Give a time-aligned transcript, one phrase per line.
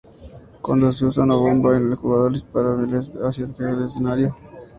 [0.63, 4.35] Cuando se usa una bomba, el jugador dispara misiles hacia el jefe de escenario.